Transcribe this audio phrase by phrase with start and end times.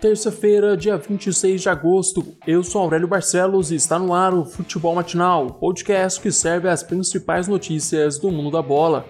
[0.00, 4.94] Terça-feira, dia 26 de agosto, eu sou Aurélio Barcelos e está no ar o Futebol
[4.94, 9.04] Matinal, podcast que serve as principais notícias do mundo da bola.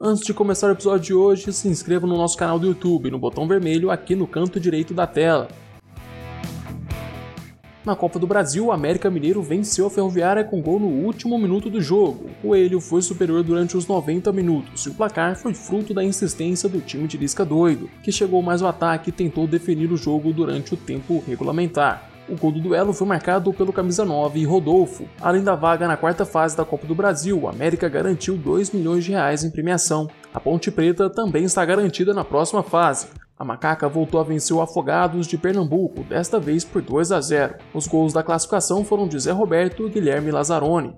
[0.00, 3.18] Antes de começar o episódio de hoje, se inscreva no nosso canal do YouTube, no
[3.18, 5.48] botão vermelho aqui no canto direito da tela.
[7.84, 11.68] Na Copa do Brasil, o América Mineiro venceu a Ferroviária com gol no último minuto
[11.68, 12.26] do jogo.
[12.26, 16.68] O Coelho foi superior durante os 90 minutos e o placar foi fruto da insistência
[16.68, 20.32] do time de Lisca doido, que chegou mais ao ataque e tentou definir o jogo
[20.32, 22.08] durante o tempo regulamentar.
[22.28, 25.08] O gol do duelo foi marcado pelo camisa 9 Rodolfo.
[25.20, 29.04] Além da vaga na quarta fase da Copa do Brasil, o América garantiu 2 milhões
[29.04, 30.08] de reais em premiação.
[30.32, 33.08] A Ponte Preta também está garantida na próxima fase.
[33.42, 37.56] A Macaca voltou a vencer o Afogados de Pernambuco, desta vez por 2 a 0.
[37.74, 40.94] Os gols da classificação foram de Zé Roberto e Guilherme Lazzaroni.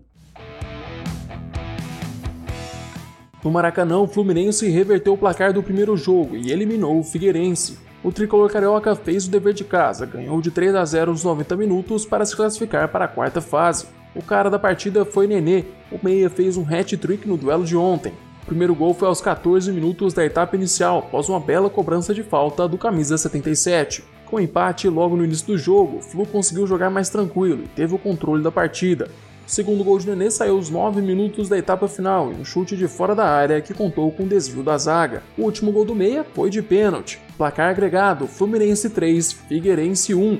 [3.42, 7.78] No Maracanã, o Fluminense reverteu o placar do primeiro jogo e eliminou o Figueirense.
[8.02, 11.56] O tricolor carioca fez o dever de casa, ganhou de 3 a 0 nos 90
[11.56, 13.86] minutos para se classificar para a quarta fase.
[14.14, 18.12] O cara da partida foi Nenê, o meia fez um hat-trick no duelo de ontem.
[18.44, 22.22] O primeiro gol foi aos 14 minutos da etapa inicial, após uma bela cobrança de
[22.22, 24.04] falta do camisa 77.
[24.26, 27.94] Com empate logo no início do jogo, o Flu conseguiu jogar mais tranquilo e teve
[27.94, 29.08] o controle da partida.
[29.46, 32.76] O segundo gol de Nenê saiu aos 9 minutos da etapa final em um chute
[32.76, 35.22] de fora da área que contou com o desvio da zaga.
[35.38, 37.18] O último gol do meia foi de pênalti.
[37.38, 40.38] Placar agregado: Fluminense 3, Figueirense 1.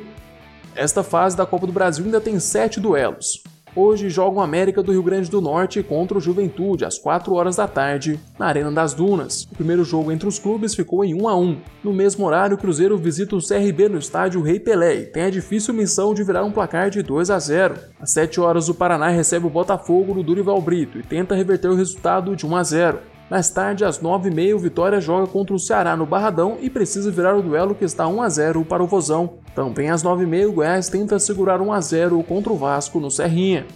[0.77, 3.43] Esta fase da Copa do Brasil ainda tem 7 duelos.
[3.77, 7.67] Hoje jogam América do Rio Grande do Norte contra o Juventude às 4 horas da
[7.67, 9.49] tarde, na Arena das Dunas.
[9.51, 11.59] O primeiro jogo entre os clubes ficou em 1 a 1.
[11.83, 15.31] No mesmo horário, o Cruzeiro visita o CRB no estádio Rei Pelé e tem a
[15.31, 17.75] difícil missão de virar um placar de 2 a 0.
[17.99, 21.75] Às 7 horas, o Paraná recebe o Botafogo no Durival Brito e tenta reverter o
[21.75, 23.14] resultado de 1 a 0.
[23.31, 27.35] Mais tarde, às 9h30, o Vitória joga contra o Ceará no Barradão e precisa virar
[27.35, 29.39] o duelo que está 1 a 0 para o Vozão.
[29.55, 33.67] Também às 9h30, o Goiás tenta segurar 1 a 0 contra o Vasco no Serrinha.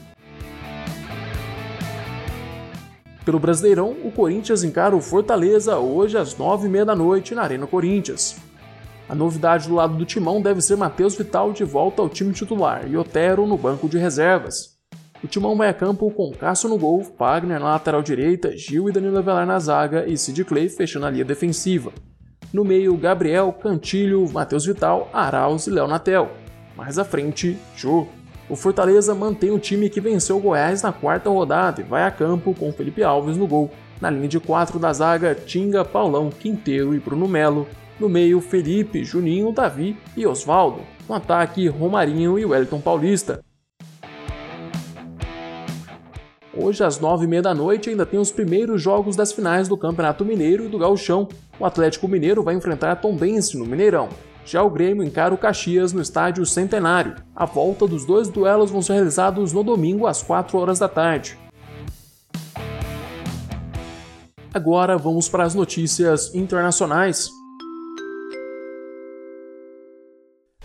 [3.25, 8.37] Pelo Brasileirão, o Corinthians encara o Fortaleza hoje às 9h30 da noite na Arena Corinthians.
[9.09, 12.87] A novidade do lado do timão deve ser Matheus Vital de volta ao time titular
[12.87, 14.78] e Otero no banco de reservas.
[15.23, 18.93] O Timão vai a campo com Cássio no gol, Wagner na lateral direita, Gil e
[18.93, 21.93] Danilo Avelar na zaga e Sid Clay fechando a linha defensiva.
[22.53, 26.31] No meio, Gabriel, Cantilho, Matheus Vital, Arauz e Léo Natel.
[26.77, 28.07] Mais à frente, Jô.
[28.49, 32.11] O Fortaleza mantém o time que venceu o Goiás na quarta rodada e vai a
[32.13, 33.71] campo com Felipe Alves no gol.
[34.01, 37.67] Na linha de quatro da zaga, Tinga, Paulão, Quinteiro e Bruno Melo.
[37.99, 40.81] No meio, Felipe, Juninho, Davi e Oswaldo.
[41.09, 43.45] No ataque, Romarinho e Wellington Paulista.
[46.61, 49.77] Hoje, às nove e meia da noite, ainda tem os primeiros jogos das finais do
[49.77, 51.29] Campeonato Mineiro e do Gauchão.
[51.57, 54.09] O Atlético Mineiro vai enfrentar a Tombense no Mineirão.
[54.45, 57.15] Já o Grêmio encara o Caxias no estádio Centenário.
[57.35, 61.39] A volta dos dois duelos vão ser realizados no domingo às 4 horas da tarde.
[64.53, 67.29] Agora vamos para as notícias internacionais.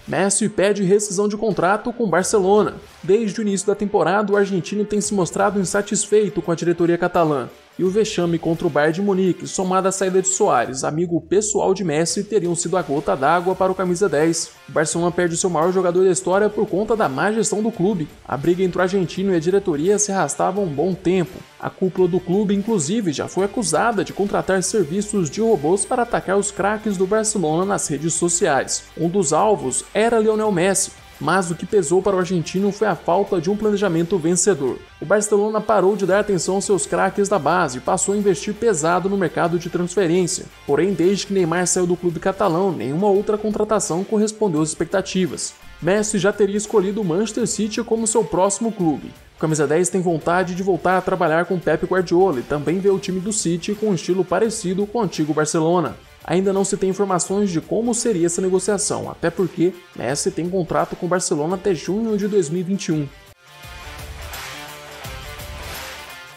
[0.08, 2.76] Messi pede rescisão de contrato com Barcelona.
[3.02, 7.48] Desde o início da temporada, o argentino tem se mostrado insatisfeito com a diretoria catalã.
[7.78, 11.74] E o vexame contra o Bayern de Munique, somado à saída de Soares, amigo pessoal
[11.74, 14.52] de Messi, teriam sido a gota d'água para o camisa 10.
[14.70, 18.08] O Barcelona perde seu maior jogador da história por conta da má gestão do clube.
[18.28, 21.40] A briga entre o argentino e a diretoria se arrastava um bom tempo.
[21.60, 26.38] A cúpula do clube, inclusive, já foi acusada de contratar serviços de robôs para atacar
[26.38, 28.84] os craques do Barcelona nas redes sociais.
[28.96, 30.92] Um dos alvos era Lionel Messi,
[31.24, 34.78] mas o que pesou para o argentino foi a falta de um planejamento vencedor.
[35.02, 38.54] O Barcelona parou de dar atenção aos seus craques da base e passou a investir
[38.54, 40.46] pesado no mercado de transferência.
[40.68, 45.54] Porém, desde que Neymar saiu do clube catalão, nenhuma outra contratação correspondeu às expectativas.
[45.82, 49.14] Messi já teria escolhido o Manchester City como seu próximo clube.
[49.38, 52.90] O camisa 10 tem vontade de voltar a trabalhar com Pep Guardiola e também vê
[52.90, 55.96] o time do City com um estilo parecido com o antigo Barcelona.
[56.24, 60.96] Ainda não se tem informações de como seria essa negociação, até porque Messi tem contrato
[60.96, 63.08] com o Barcelona até junho de 2021.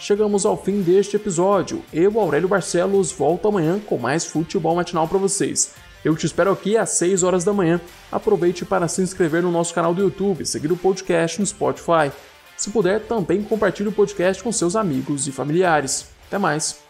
[0.01, 1.83] Chegamos ao fim deste episódio.
[1.93, 5.75] Eu, Aurélio Barcelos, volto amanhã com mais futebol matinal para vocês.
[6.05, 7.81] Eu te espero aqui às 6 horas da manhã.
[8.13, 12.13] Aproveite para se inscrever no nosso canal do YouTube, seguir o podcast no Spotify.
[12.57, 16.07] Se puder, também compartilhe o podcast com seus amigos e familiares.
[16.29, 16.86] Até mais!